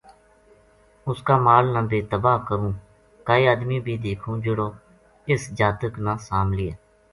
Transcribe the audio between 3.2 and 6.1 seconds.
کائے آدمی بے دیکھوں جہیڑو اِس جاتک